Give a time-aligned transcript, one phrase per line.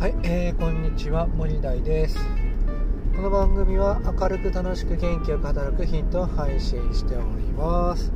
[0.00, 2.16] はい、えー、こんにちは森大です。
[3.14, 8.10] この番組は明るく楽しく元気よく働くヒントを配信しております。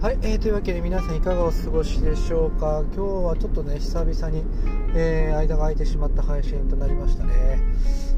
[0.00, 2.82] はい、えー、というわけで皆さんいかがお過ごしでしょうか？
[2.94, 4.42] 今日はちょっとね久々に、
[4.94, 7.60] えー、間が空いてしまった配信となりましたね。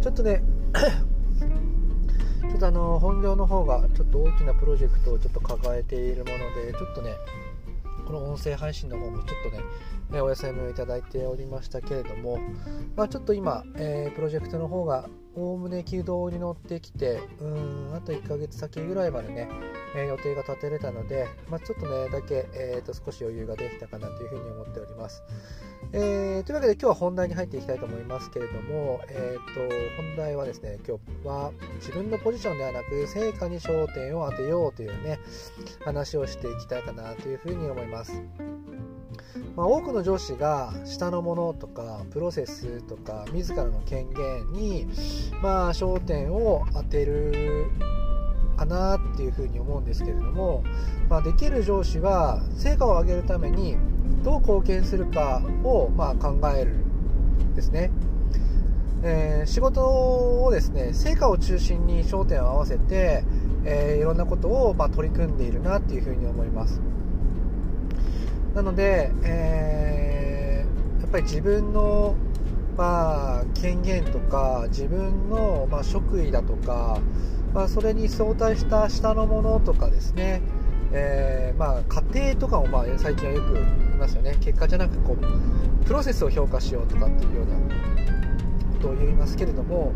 [0.00, 0.44] ちょっとね
[2.48, 7.10] ちょっとあの本業の方がちょっと大きなプロジェクトをちょっと抱えているものでちょっとね
[8.10, 9.62] この音声配信の方もちょっとね、
[10.12, 12.40] えお休みをいただいておりましたけれども、
[12.96, 19.48] まあ、ちょっと今、えー、プロジェクトの方がおおむね軌道に乗ってきてうーんあと1ヶ月先ぐらいまでね、
[19.94, 25.22] えー、予定が立てれたので、まあ、ちょっとねだけ、えーと、少し余裕ができたかなというふうに思っております、
[25.92, 35.20] えー、というわけで今日は本題に入っていきたいと思いますけれども、えーと、本題はですね今日は自分のポジションではなく成果に焦点を当てようというね
[35.84, 38.20] 話をしていきたいかなというふうに思います。
[39.56, 44.86] まあ、多くの上司が下のものとかプロセスとか自らの権限に、
[45.42, 47.66] まあ、焦点を当てる
[48.56, 50.62] かなっていうふうに思うんですけれども、
[51.08, 53.76] まあ、できる上司は成果を上げるために
[54.22, 56.76] どう貢献するかをま考える
[57.54, 57.90] ですね、
[59.02, 59.82] えー、仕事
[60.44, 63.24] をですね成果を中心に焦点を合わせて、
[63.64, 66.80] えー、いろんなことをま取り組んでいるなっていうふうに思います。
[68.54, 72.16] なので、えー、やっぱり自分の
[72.76, 76.98] まあ、権限とか自分の、まあ、職位だとか、
[77.52, 80.40] まあ、それに相対した下のものとかですね、
[80.92, 83.66] えー、まあ、家庭とかもまあ最近はよく言い
[83.98, 84.36] ますよね。
[84.40, 87.54] 結果じゃなくこうプロセスを評価しようとかっていうような
[88.72, 89.92] ことを言いますけれども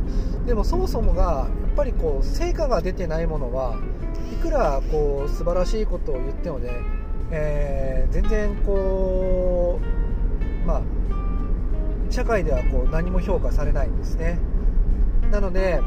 [0.47, 3.79] でもそもそもがやっぱりこう成果が出てないものは
[4.31, 6.71] いくらこう素晴らしいことを言ってもね、
[7.31, 10.83] えー、全然こうまあ
[12.11, 14.39] 社会ではこう何も評価されないんですね。
[15.31, 15.81] なので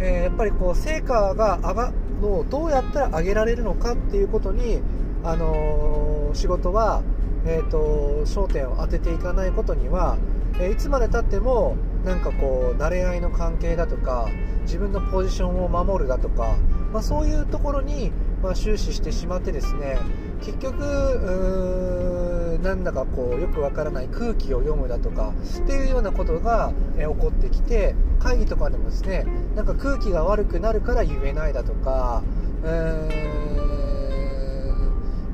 [0.00, 1.92] えー、やっぱりこう成果が上が
[2.22, 4.80] をどうやったら上げられるのかっていうことに、
[5.22, 7.02] あのー、仕事は、
[7.46, 10.16] えーと、焦点を当てていかないことには、
[10.58, 14.28] え、いつまでたってもなんかこう慣れ合いの関係だとか
[14.62, 16.56] 自分のポジションを守るだとか、
[16.92, 18.12] まあ、そういうところに、
[18.46, 19.98] まあ、終始してしまってですね
[20.40, 25.32] 結局なんだかこうよくわからない空気を読むだとか
[25.64, 29.26] っていうようなことが、え起こってきて会議とかでもですね
[29.56, 32.22] なんか空気が悪くなるから言えないだとか、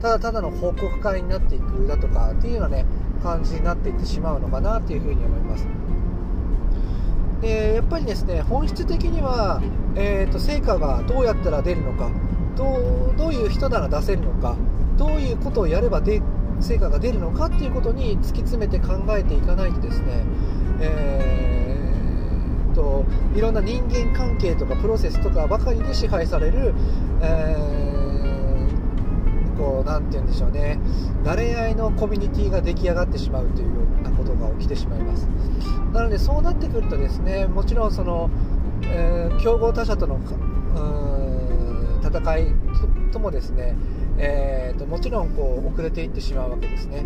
[0.01, 2.87] ただただの報告会になっていくだとかっていうようなね
[3.23, 5.67] 感じになっていってしまうのかなというふうに思います。
[7.43, 9.61] でやっぱりですね本質的には、
[9.97, 12.09] えーと、成果がどうやったら出るのか
[12.57, 14.57] どうどういう人なら出せるのか
[14.97, 16.23] どういうことをやればで
[16.61, 20.25] 成果が出るのかっていうことに突き詰めて考えていかないとですね、
[20.81, 23.05] えー、と
[23.35, 26.75] いろんな人間関係とかプロセスとかばかりで支配される、
[27.21, 30.79] えー、こうなんて言うんでしょうね
[31.25, 35.29] 慣れ合いのコミュニティが出来上がってしまうというようなことが起きてしまいます。
[35.93, 38.31] なのでそうなってくるとですねもちろんその、
[38.85, 40.19] えー、競合他社との
[42.03, 42.47] 戦い
[43.13, 43.77] ともですね
[44.19, 47.05] えーと、もちろんこう遅れていってしまうわけですね。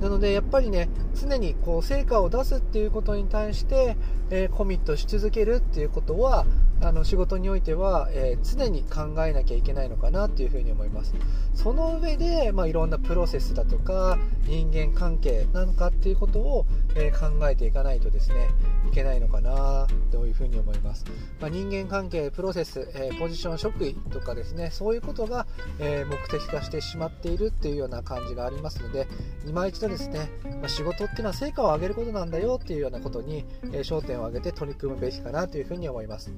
[0.00, 3.96] なのでやっぱりね常にこう成果を出すっていうことに対して、
[4.28, 6.44] えー、コミットし続けるっていうことは
[6.82, 11.14] あの仕事においては、えー、常に考えなきゃいけないのかなっていうふうに思います
[11.54, 18.50] その上で、まあ、いろんなプロセスだとか人間関係なのかっていうことを、えー、考えていかないとですね
[18.88, 21.04] いけないのかなというふうに思います、
[21.40, 25.46] まあ、人間関係プロセス、えー、ポジション職位とかですねそういうことが、
[25.78, 29.06] え目的化してしまっているっていうような感じがありますので
[29.46, 36.32] 今一度ですね、まあ、仕事っていうのは成果を上げることなんだよっていうようなことに、え焦点を上げて取り組むべきかなというふうに思います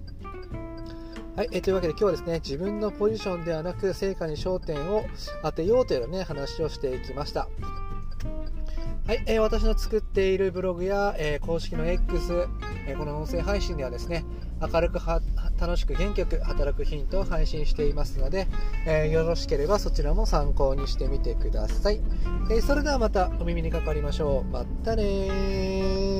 [1.38, 5.04] はい、え、というわけで今日はですね、自分のポジションではなく成果に焦点を
[5.45, 7.48] 当てようというね、話をしていきました。
[9.09, 12.47] はい、えー、私の作っているブログや、えー、公式の X、
[12.87, 14.22] えー、この音声配信ではですね、
[14.60, 14.99] 明るく
[15.59, 18.47] 楽しく元気よく働くヒントを配信していますので、
[18.87, 22.03] えよろしければそちらも参考にしてみてください。
[22.51, 24.45] えそれではまたお耳にかかりましょう。
[24.45, 26.17] またね